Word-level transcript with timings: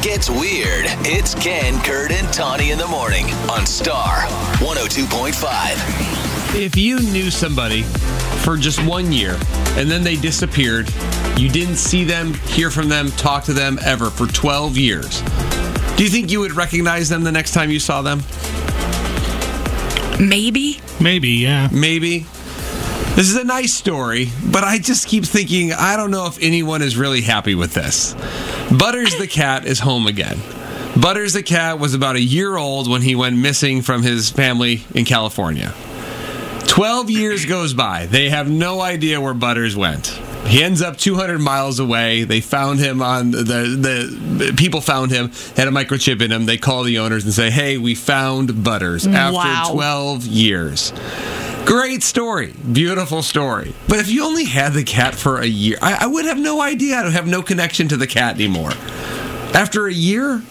it 0.00 0.04
gets 0.04 0.30
weird. 0.30 0.86
It's 1.06 1.34
Ken, 1.34 1.80
Kurt, 1.82 2.12
and 2.12 2.32
Tawny 2.32 2.70
in 2.70 2.78
the 2.78 2.86
morning 2.86 3.26
on 3.50 3.66
Star 3.66 4.22
102.5. 4.58 6.54
If 6.54 6.76
you 6.76 7.00
knew 7.00 7.30
somebody 7.30 7.82
for 8.42 8.56
just 8.56 8.84
one 8.84 9.12
year 9.12 9.38
and 9.76 9.90
then 9.90 10.02
they 10.02 10.16
disappeared, 10.16 10.88
you 11.36 11.48
didn't 11.48 11.76
see 11.76 12.04
them, 12.04 12.34
hear 12.34 12.70
from 12.70 12.88
them, 12.88 13.10
talk 13.12 13.44
to 13.44 13.52
them 13.52 13.78
ever 13.84 14.10
for 14.10 14.26
12 14.26 14.76
years, 14.76 15.22
do 15.96 16.04
you 16.04 16.10
think 16.10 16.30
you 16.30 16.40
would 16.40 16.52
recognize 16.52 17.08
them 17.08 17.24
the 17.24 17.32
next 17.32 17.52
time 17.52 17.70
you 17.70 17.80
saw 17.80 18.02
them? 18.02 18.20
Maybe. 20.20 20.80
Maybe, 21.00 21.30
yeah. 21.30 21.68
Maybe. 21.72 22.26
This 23.16 23.28
is 23.28 23.36
a 23.36 23.44
nice 23.44 23.74
story, 23.74 24.28
but 24.50 24.64
I 24.64 24.78
just 24.78 25.06
keep 25.06 25.24
thinking 25.24 25.72
I 25.72 25.96
don't 25.96 26.10
know 26.10 26.26
if 26.26 26.38
anyone 26.40 26.80
is 26.80 26.96
really 26.96 27.20
happy 27.20 27.54
with 27.54 27.74
this. 27.74 28.14
Butters 28.70 29.14
the 29.18 29.26
cat 29.26 29.66
is 29.66 29.78
home 29.80 30.06
again. 30.06 30.38
Butters 30.98 31.34
the 31.34 31.42
cat 31.42 31.78
was 31.78 31.92
about 31.92 32.16
a 32.16 32.20
year 32.20 32.56
old 32.56 32.88
when 32.88 33.02
he 33.02 33.14
went 33.14 33.36
missing 33.36 33.82
from 33.82 34.02
his 34.02 34.30
family 34.30 34.84
in 34.94 35.04
California. 35.04 35.74
12 36.66 37.10
years 37.10 37.44
goes 37.46 37.74
by. 37.74 38.06
They 38.06 38.30
have 38.30 38.48
no 38.48 38.80
idea 38.80 39.20
where 39.20 39.34
Butters 39.34 39.76
went. 39.76 40.06
He 40.46 40.62
ends 40.62 40.80
up 40.80 40.96
200 40.96 41.38
miles 41.38 41.78
away. 41.78 42.24
They 42.24 42.40
found 42.40 42.78
him 42.78 43.02
on 43.02 43.32
the 43.32 43.42
the 43.44 44.54
people 44.56 44.80
found 44.80 45.10
him 45.10 45.30
had 45.56 45.68
a 45.68 45.70
microchip 45.70 46.22
in 46.22 46.32
him. 46.32 46.46
They 46.46 46.56
call 46.56 46.84
the 46.84 46.98
owners 47.00 47.24
and 47.24 47.34
say, 47.34 47.50
"Hey, 47.50 47.76
we 47.76 47.94
found 47.94 48.64
Butters 48.64 49.06
after 49.06 49.34
Wow. 49.36 49.68
12 49.72 50.26
years." 50.26 50.92
Great 51.64 52.02
story, 52.02 52.52
beautiful 52.72 53.22
story. 53.22 53.74
But 53.88 53.98
if 53.98 54.10
you 54.10 54.24
only 54.24 54.44
had 54.44 54.72
the 54.72 54.84
cat 54.84 55.14
for 55.14 55.38
a 55.38 55.46
year, 55.46 55.78
I, 55.80 56.04
I 56.04 56.06
would 56.06 56.24
have 56.24 56.38
no 56.38 56.60
idea. 56.60 56.96
I 56.96 57.04
would 57.04 57.12
have 57.12 57.26
no 57.26 57.42
connection 57.42 57.88
to 57.88 57.96
the 57.96 58.06
cat 58.06 58.34
anymore. 58.34 58.72
After 59.52 59.86
a 59.86 59.92
year, 59.92 60.42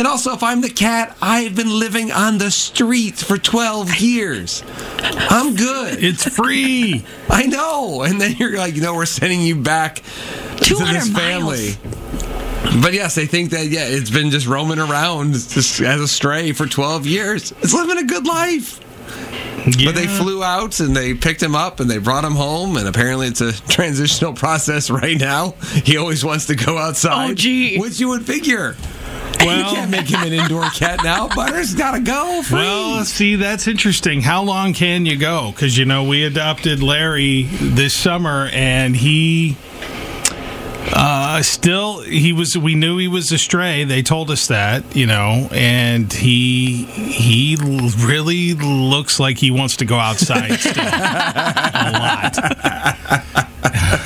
and 0.00 0.06
also, 0.06 0.32
if 0.32 0.42
I'm 0.42 0.62
the 0.62 0.70
cat, 0.70 1.14
I've 1.20 1.54
been 1.54 1.78
living 1.78 2.10
on 2.10 2.38
the 2.38 2.50
streets 2.50 3.22
for 3.22 3.36
12 3.36 4.00
years. 4.00 4.64
I'm 5.02 5.54
good. 5.56 6.02
It's 6.02 6.26
free. 6.26 7.04
I 7.28 7.44
know. 7.44 8.00
And 8.00 8.18
then 8.18 8.36
you're 8.38 8.56
like, 8.56 8.76
you 8.76 8.80
know, 8.80 8.94
we're 8.94 9.04
sending 9.04 9.42
you 9.42 9.56
back 9.56 9.96
to 9.96 10.64
200 10.64 10.94
this 10.94 11.10
family. 11.10 11.72
But 12.80 12.94
yes, 12.94 13.18
I 13.18 13.26
think 13.26 13.50
that, 13.50 13.66
yeah, 13.66 13.84
it's 13.88 14.08
been 14.08 14.30
just 14.30 14.46
roaming 14.46 14.78
around 14.78 15.32
just 15.34 15.80
as 15.82 16.00
a 16.00 16.08
stray 16.08 16.52
for 16.52 16.66
12 16.66 17.06
years. 17.06 17.52
It's 17.60 17.74
living 17.74 17.98
a 17.98 18.04
good 18.04 18.26
life. 18.26 18.80
But 19.84 19.94
they 19.94 20.06
flew 20.06 20.42
out 20.42 20.80
and 20.80 20.96
they 20.96 21.12
picked 21.14 21.42
him 21.42 21.54
up 21.54 21.80
and 21.80 21.90
they 21.90 21.98
brought 21.98 22.24
him 22.24 22.32
home. 22.34 22.76
And 22.76 22.88
apparently, 22.88 23.26
it's 23.26 23.40
a 23.40 23.52
transitional 23.68 24.32
process 24.32 24.90
right 24.90 25.18
now. 25.18 25.52
He 25.84 25.96
always 25.96 26.24
wants 26.24 26.46
to 26.46 26.56
go 26.56 26.78
outside. 26.78 27.30
Oh, 27.30 27.34
gee. 27.34 27.78
Which 27.78 28.00
you 28.00 28.08
would 28.08 28.26
figure. 28.26 28.76
Well, 29.40 29.58
you 29.58 29.64
can't 29.76 29.90
make 29.90 30.08
him 30.08 30.22
an 30.22 30.32
indoor 30.32 30.64
cat 30.74 31.00
now. 31.02 31.28
Butter's 31.28 31.74
got 31.74 31.92
to 31.92 32.00
go. 32.00 32.42
Free. 32.42 32.58
well, 32.58 33.04
see, 33.04 33.36
that's 33.36 33.66
interesting. 33.68 34.20
How 34.20 34.42
long 34.42 34.74
can 34.74 35.06
you 35.06 35.16
go? 35.16 35.50
Because 35.52 35.78
you 35.78 35.84
know 35.84 36.04
we 36.04 36.24
adopted 36.24 36.82
Larry 36.82 37.44
this 37.44 37.94
summer, 37.96 38.50
and 38.52 38.94
he 38.94 39.56
uh, 40.92 41.42
still 41.42 42.00
he 42.00 42.32
was. 42.32 42.56
We 42.56 42.74
knew 42.74 42.98
he 42.98 43.08
was 43.08 43.30
astray. 43.32 43.84
They 43.84 44.02
told 44.02 44.30
us 44.30 44.48
that, 44.48 44.96
you 44.96 45.06
know, 45.06 45.48
and 45.52 46.12
he 46.12 46.84
he 46.84 47.56
really 47.60 48.54
looks 48.54 49.20
like 49.20 49.38
he 49.38 49.50
wants 49.50 49.76
to 49.76 49.84
go 49.84 49.98
outside 49.98 50.58
still 50.58 50.72
a 50.84 51.92
lot. 51.92 52.38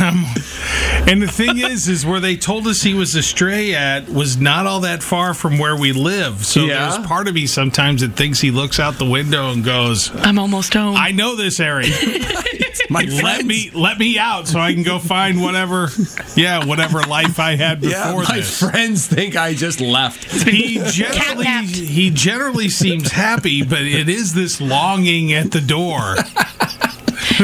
Um, 0.00 0.24
and 1.08 1.22
the 1.22 1.28
thing 1.30 1.58
is, 1.58 1.88
is 1.88 2.04
where 2.04 2.20
they 2.20 2.36
told 2.36 2.66
us 2.66 2.82
he 2.82 2.94
was 2.94 3.14
astray 3.14 3.74
at 3.74 4.08
was 4.08 4.36
not 4.36 4.66
all 4.66 4.80
that 4.80 5.02
far 5.02 5.32
from 5.34 5.58
where 5.58 5.76
we 5.76 5.92
live. 5.92 6.44
So 6.44 6.64
Yeah. 6.64 6.90
there's 6.90 7.06
part 7.06 7.28
of 7.28 7.34
me 7.34 7.46
sometimes 7.46 8.00
that 8.00 8.14
thinks 8.16 8.40
he 8.40 8.50
looks 8.50 8.80
out 8.80 8.94
the 8.98 9.04
window 9.08 9.50
and 9.52 9.64
goes, 9.64 10.10
I'm 10.14 10.38
almost 10.38 10.74
home. 10.74 10.96
"I 10.96 11.12
know 11.12 11.36
this 11.36 11.60
area. 11.60 11.92
my 12.90 13.02
let 13.04 13.44
me 13.44 13.70
let 13.72 13.98
me 13.98 14.18
out 14.18 14.48
so 14.48 14.58
I 14.60 14.72
can 14.74 14.82
go 14.82 14.98
find 14.98 15.40
whatever, 15.40 15.88
yeah, 16.36 16.64
whatever 16.64 17.00
life 17.02 17.38
I 17.38 17.56
had 17.56 17.80
before 17.80 18.22
Yeah, 18.22 18.28
my 18.28 18.36
this." 18.36 18.58
friends 18.60 19.06
think 19.06 19.36
I 19.36 19.54
just 19.54 19.80
left. 19.80 20.24
He 20.24 20.74
generally 20.90 21.44
Catnapped. 21.44 21.74
he 21.74 22.10
generally 22.10 22.68
seems 22.68 23.10
happy, 23.10 23.62
but 23.62 23.82
it 23.82 24.08
is 24.08 24.34
this 24.34 24.60
longing 24.60 25.32
at 25.32 25.50
the 25.52 25.60
door. 25.60 26.16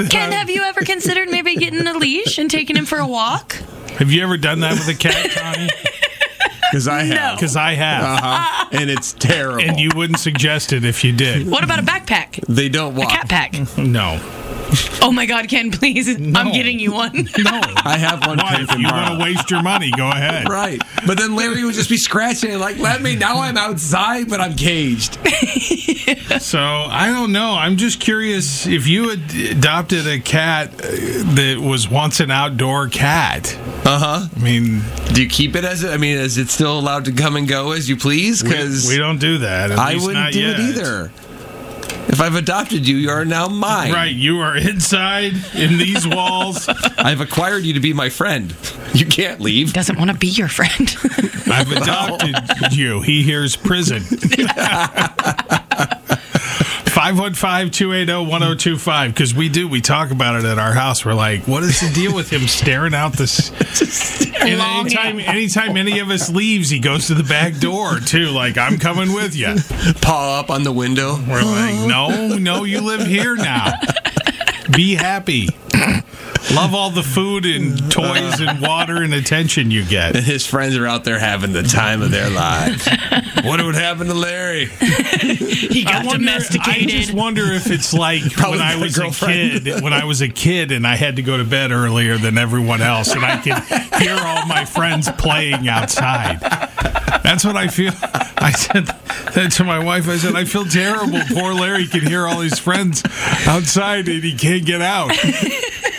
Ken, 0.09 0.33
have 0.33 0.49
you 0.51 0.63
ever 0.63 0.83
considered 0.83 1.29
maybe 1.31 1.55
getting 1.57 1.87
a 1.87 1.95
leash 1.95 2.39
and 2.39 2.51
taking 2.51 2.77
him 2.77 2.87
for 2.87 2.99
a 2.99 3.07
walk? 3.07 3.55
Have 3.99 4.11
you 4.13 4.23
ever 4.23 4.37
done 4.37 4.61
that 4.61 4.73
with 4.73 4.89
a 4.89 4.95
cat, 4.95 5.31
Connie? 5.33 5.69
Because 6.71 6.87
I 6.87 7.03
have. 7.03 7.37
Because 7.37 7.57
I 7.57 7.73
have, 7.75 8.05
Uh-huh. 8.05 8.69
And 8.73 8.89
it's 8.91 9.13
terrible. 9.15 9.61
and 9.69 9.81
you 9.81 9.91
wouldn't 9.97 10.21
suggest 10.21 10.73
it 10.73 10.85
if 10.85 11.03
you 11.03 11.13
did. 11.13 11.51
What 11.51 11.65
about 11.65 11.81
a 11.81 11.83
backpack? 11.83 12.45
they 12.47 12.69
don't 12.69 12.95
walk. 12.95 13.09
A 13.13 13.17
Cat 13.17 13.29
pack. 13.29 13.77
No, 13.77 14.21
Oh 15.03 15.13
my 15.13 15.25
God, 15.25 15.49
Ken, 15.49 15.71
please. 15.71 16.09
I'm 16.09 16.53
getting 16.53 16.79
you 16.79 16.93
one. 16.93 17.13
no. 17.39 17.61
I 17.85 17.97
have 17.97 18.21
one 18.27 18.37
Why? 18.37 18.59
If 18.61 18.79
you 18.79 18.87
borrow. 18.87 19.03
want 19.09 19.19
to 19.19 19.25
waste 19.25 19.51
your 19.51 19.63
money, 19.63 19.91
go 19.91 20.09
ahead. 20.11 20.47
Right. 20.49 20.81
But 21.07 21.17
then 21.19 21.35
Larry 21.35 21.65
would 21.65 21.75
just 21.75 21.89
be 21.89 21.97
scratching 21.97 22.51
and 22.51 22.61
like, 22.61 22.79
let 22.79 23.01
me, 23.01 23.17
now 23.17 23.41
I'm 23.41 23.57
outside, 23.57 24.29
but 24.29 24.41
I'm 24.43 24.55
caged. 24.55 25.19
So 26.41 26.59
I 26.61 27.09
don't 27.09 27.33
know. 27.33 27.53
I'm 27.55 27.77
just 27.77 28.01
curious 28.01 28.67
if 28.67 28.87
you 28.87 29.11
had 29.11 29.35
adopted 29.57 30.07
a 30.07 30.19
cat 30.21 30.69
uh, 30.75 30.87
that 31.35 31.59
was 31.61 31.89
once 31.89 32.21
an 32.21 32.31
outdoor 32.31 32.89
cat. 32.89 33.57
Uh 33.85 33.99
huh. 33.99 34.29
I 34.35 34.39
mean, 34.39 34.83
Do 35.13 35.23
you 35.23 35.29
keep 35.29 35.55
it 35.57 35.65
as, 35.65 35.85
I 35.85 35.97
mean, 35.97 36.17
is 36.17 36.39
it 36.39 36.49
still 36.49 36.79
allowed 36.79 37.05
to 37.07 37.13
come 37.13 37.37
and 37.37 37.47
go 37.49 37.73
as 37.73 37.89
you 37.89 37.97
please? 37.97 38.43
we, 38.43 38.49
Because 38.51 38.89
we 38.89 38.97
don't 38.99 39.19
do 39.19 39.39
that. 39.39 39.71
at 39.73 39.79
I 39.79 39.95
least 39.95 40.07
wouldn't 40.07 40.25
not 40.25 40.33
do 40.33 40.41
yet. 40.41 40.59
it 40.59 40.61
either. 40.61 41.13
If 42.09 42.21
I've 42.21 42.35
adopted 42.35 42.87
you, 42.87 42.97
you 42.97 43.11
are 43.11 43.25
now 43.25 43.49
mine. 43.49 43.93
Right, 43.93 44.15
you 44.15 44.41
are 44.41 44.57
inside 44.57 45.35
in 45.55 45.79
these 45.79 46.07
walls. 46.07 46.69
I've 46.99 47.21
acquired 47.21 47.65
you 47.65 47.75
to 47.75 47.81
be 47.81 47.93
my 47.93 48.09
friend. 48.09 48.55
You 48.93 49.07
can't 49.07 49.41
leave. 49.41 49.73
Doesn't 49.73 49.99
want 49.99 50.11
to 50.11 50.17
be 50.17 50.29
your 50.29 50.49
friend. 50.49 50.97
I've 51.47 51.71
adopted 51.71 52.73
you. 52.73 53.01
He 53.03 53.23
hears 53.23 53.57
prison. 53.57 54.03
515-280-1025 57.01 59.09
because 59.09 59.35
we 59.35 59.49
do 59.49 59.67
we 59.67 59.81
talk 59.81 60.11
about 60.11 60.37
it 60.37 60.45
at 60.45 60.59
our 60.59 60.73
house. 60.75 61.03
We're 61.05 61.15
like 61.15 61.49
what 61.49 61.63
is 61.63 61.81
the 61.81 61.91
deal 61.95 62.15
with 62.15 62.29
him 62.31 62.43
staring 62.43 62.93
out 62.95 63.15
this 63.15 63.51
and 64.41 64.59
Longing. 64.59 64.99
anytime 64.99 65.21
anytime 65.21 65.77
any 65.79 65.99
of 66.01 66.11
us 66.11 66.29
leaves 66.31 66.69
he 66.69 66.79
goes 66.79 67.07
to 67.07 67.15
the 67.15 67.23
back 67.25 67.59
door 67.59 67.99
too 68.01 68.27
like 68.31 68.59
i'm 68.59 68.79
coming 68.79 69.13
with 69.15 69.35
you 69.35 69.55
Paw 70.03 70.41
up 70.41 70.51
on 70.51 70.63
the 70.63 70.73
window. 70.73 71.17
we're 71.29 71.43
like 71.43 71.89
no 71.89 72.37
no 72.37 72.65
you 72.65 72.83
live 72.83 73.07
here 73.07 73.35
now. 73.37 73.73
Be 74.71 74.95
happy 74.95 75.49
love 76.55 76.75
all 76.75 76.91
the 76.91 77.03
food 77.03 77.47
and 77.47 77.91
toys 77.91 78.41
and 78.41 78.61
water 78.61 79.03
and 79.03 79.15
attention 79.15 79.71
you 79.71 79.85
get 79.85 80.17
And 80.17 80.25
his 80.35 80.47
friends 80.47 80.77
are 80.77 80.87
out 80.87 81.05
there 81.05 81.19
having 81.19 81.53
the 81.53 81.63
time 81.63 82.03
of 82.03 82.11
their 82.11 82.31
lives. 82.31 82.87
what 83.45 83.63
would 83.63 83.75
happen 83.75 84.07
to 84.09 84.15
Larry? 84.15 84.67
he 84.67 85.85
got 85.85 86.05
I 86.05 86.07
wonder- 86.07 86.31
I 86.63 86.81
just 86.87 87.13
wonder 87.13 87.43
if 87.53 87.71
it's 87.71 87.93
like 87.95 88.33
Probably 88.33 88.59
when 88.59 88.67
I 88.67 88.73
got 88.73 88.79
a 88.79 88.85
was 88.85 88.99
a 88.99 89.27
kid. 89.27 89.83
When 89.83 89.93
I 89.93 90.05
was 90.05 90.21
a 90.21 90.29
kid 90.29 90.73
and 90.73 90.87
I 90.87 90.97
had 90.97 91.17
to 91.17 91.23
go 91.23 91.37
to 91.37 91.45
bed 91.45 91.71
earlier 91.71 92.19
than 92.19 92.39
everyone 92.39 92.81
else, 92.81 93.13
and 93.15 93.25
I 93.25 93.37
could 93.39 94.01
hear 94.01 94.17
all 94.17 94.47
my 94.47 94.65
friends 94.65 95.11
playing 95.13 95.69
outside. 95.69 96.41
That's 97.23 97.45
what 97.45 97.57
I 97.57 97.69
feel. 97.69 97.93
I 98.03 98.53
said 98.53 98.87
that 99.35 99.53
to 99.57 99.65
my 99.65 99.79
wife. 99.79 100.09
I 100.09 100.17
said 100.17 100.35
I 100.35 100.45
feel 100.45 100.65
terrible. 100.65 101.21
Poor 101.33 101.55
Larry 101.55 101.87
can 101.87 102.01
hear 102.01 102.27
all 102.27 102.41
his 102.41 102.59
friends 102.59 103.03
outside 103.47 104.09
and 104.09 104.23
he 104.25 104.35
can't 104.35 104.65
get 104.65 104.81
out. 104.81 105.11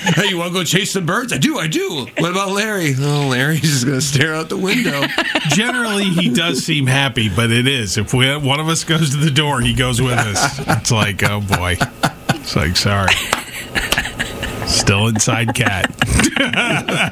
Hey, 0.03 0.29
you 0.29 0.37
want 0.37 0.51
to 0.51 0.59
go 0.59 0.63
chase 0.63 0.93
some 0.93 1.05
birds? 1.05 1.31
I 1.31 1.37
do, 1.37 1.59
I 1.59 1.67
do. 1.67 2.07
What 2.17 2.31
about 2.31 2.51
Larry? 2.51 2.93
Oh, 2.97 3.27
Larry's 3.29 3.61
just 3.61 3.85
going 3.85 3.99
to 3.99 4.05
stare 4.05 4.33
out 4.33 4.49
the 4.49 4.57
window. 4.57 5.03
Generally, 5.49 6.05
he 6.05 6.29
does 6.29 6.65
seem 6.65 6.87
happy, 6.87 7.29
but 7.29 7.51
it 7.51 7.67
is 7.67 7.97
if 7.97 8.11
we, 8.13 8.35
one 8.37 8.59
of 8.59 8.67
us 8.67 8.83
goes 8.83 9.11
to 9.11 9.17
the 9.17 9.29
door, 9.29 9.61
he 9.61 9.73
goes 9.75 10.01
with 10.01 10.17
us. 10.17 10.59
It's 10.67 10.91
like, 10.91 11.21
oh 11.23 11.41
boy. 11.41 11.77
It's 12.29 12.55
like, 12.55 12.75
sorry. 12.75 13.13
Still 14.65 15.07
inside 15.07 15.53
cat. 15.53 15.93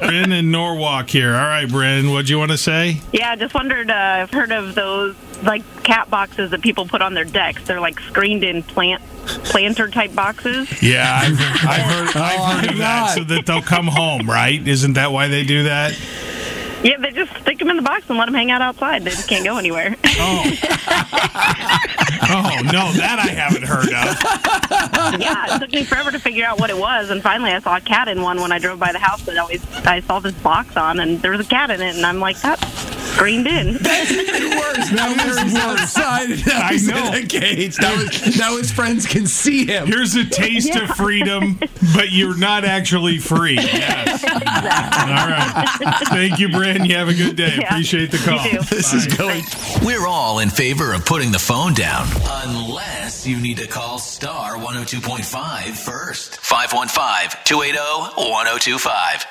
Bryn 0.00 0.32
in 0.32 0.50
Norwalk 0.50 1.08
here. 1.08 1.34
All 1.34 1.46
right, 1.46 1.68
Bryn, 1.68 2.10
what 2.10 2.26
do 2.26 2.32
you 2.32 2.38
want 2.38 2.50
to 2.50 2.58
say? 2.58 3.00
Yeah, 3.12 3.30
I 3.30 3.36
just 3.36 3.54
wondered. 3.54 3.90
Uh, 3.90 3.94
I've 3.94 4.30
heard 4.30 4.50
of 4.50 4.74
those 4.74 5.14
like 5.42 5.62
cat 5.84 6.10
boxes 6.10 6.50
that 6.50 6.62
people 6.62 6.86
put 6.86 7.02
on 7.02 7.14
their 7.14 7.24
decks. 7.24 7.62
They're 7.64 7.80
like 7.80 8.00
screened 8.00 8.42
in 8.44 8.62
plant 8.62 9.02
planter 9.44 9.88
type 9.88 10.14
boxes. 10.14 10.82
Yeah, 10.82 11.20
I've, 11.22 11.40
I've 11.68 11.82
heard, 11.82 12.16
oh, 12.16 12.22
I've 12.22 12.60
heard 12.60 12.70
of 12.72 12.78
that, 12.78 13.14
so 13.14 13.24
that 13.24 13.46
they'll 13.46 13.62
come 13.62 13.86
home, 13.86 14.28
right? 14.28 14.66
Isn't 14.66 14.94
that 14.94 15.12
why 15.12 15.28
they 15.28 15.44
do 15.44 15.64
that? 15.64 15.98
Yeah, 16.82 16.96
they 16.96 17.10
just 17.10 17.36
stick 17.36 17.58
them 17.58 17.68
in 17.68 17.76
the 17.76 17.82
box 17.82 18.08
and 18.08 18.18
let 18.18 18.24
them 18.24 18.34
hang 18.34 18.50
out 18.50 18.62
outside. 18.62 19.04
They 19.04 19.10
just 19.10 19.28
can't 19.28 19.44
go 19.44 19.58
anywhere. 19.58 19.96
Oh. 20.06 20.50
Oh, 22.32 22.60
no, 22.66 22.92
that 22.92 23.18
I 23.18 23.30
haven't 23.32 23.64
heard 23.64 23.88
of. 23.88 25.20
yeah, 25.20 25.56
it 25.56 25.58
took 25.58 25.72
me 25.72 25.82
forever 25.82 26.12
to 26.12 26.18
figure 26.20 26.44
out 26.44 26.60
what 26.60 26.70
it 26.70 26.78
was, 26.78 27.10
and 27.10 27.20
finally 27.20 27.50
I 27.50 27.58
saw 27.58 27.76
a 27.76 27.80
cat 27.80 28.06
in 28.06 28.22
one 28.22 28.40
when 28.40 28.52
I 28.52 28.60
drove 28.60 28.78
by 28.78 28.92
the 28.92 29.00
house 29.00 29.22
that 29.24 29.36
always 29.36 29.64
I 29.84 29.98
saw 29.98 30.20
this 30.20 30.34
box 30.34 30.76
on, 30.76 31.00
and 31.00 31.20
there 31.22 31.32
was 31.32 31.40
a 31.40 31.48
cat 31.48 31.70
in 31.70 31.80
it, 31.82 31.96
and 31.96 32.06
I'm 32.06 32.20
like, 32.20 32.40
that 32.42 32.60
screened 33.14 33.46
in. 33.46 33.74
That's 33.80 34.10
even 34.10 34.50
worse. 34.58 34.92
Now 34.92 35.14
Larry's 35.14 35.54
outside 35.56 36.30
and 36.30 36.46
now 36.46 36.60
I 36.60 36.72
he's 36.72 36.88
know. 36.88 37.06
in 37.12 37.24
a 37.24 37.26
cage. 37.26 37.78
Now, 37.80 37.96
his- 37.96 38.38
now 38.38 38.56
his 38.56 38.70
friends 38.70 39.06
can 39.06 39.26
see 39.26 39.66
him. 39.66 39.86
Here's 39.86 40.14
a 40.14 40.24
taste 40.24 40.74
of 40.76 40.90
freedom, 40.96 41.58
but 41.94 42.10
you're 42.10 42.36
not 42.36 42.64
actually 42.64 43.18
free. 43.18 43.54
Yes. 43.56 44.24
All 44.24 44.30
right. 45.28 45.98
Thank 46.08 46.38
you, 46.38 46.48
Brandon. 46.48 46.84
You 46.86 46.96
have 46.96 47.08
a 47.08 47.14
good 47.14 47.36
day. 47.36 47.56
Yeah. 47.60 47.68
Appreciate 47.68 48.10
the 48.10 48.18
call. 48.18 48.44
You 48.44 48.58
too. 48.62 48.74
This 48.76 48.92
is 48.92 49.06
going. 49.06 49.42
We're 49.84 50.06
all 50.06 50.38
in 50.40 50.50
favor 50.50 50.92
of 50.92 51.04
putting 51.04 51.32
the 51.32 51.38
phone 51.38 51.74
down, 51.74 52.06
unless 52.44 53.26
you 53.26 53.38
need 53.40 53.58
to 53.58 53.66
call 53.66 53.98
star 53.98 54.54
102.5 54.56 55.72
first. 55.76 56.36
515 56.40 57.40
280 57.44 57.78
1025. 58.30 59.26